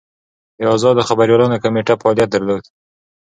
د 0.57 0.59
ازادو 0.75 1.07
خبریالانو 1.09 1.61
کمېټه 1.63 1.93
فعالیت 2.01 2.29
درلود. 2.31 2.63